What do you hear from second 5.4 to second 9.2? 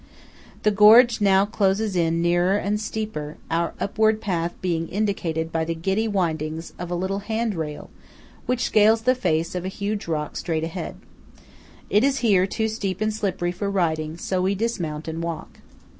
by the giddy windings of a little hand rail which scales the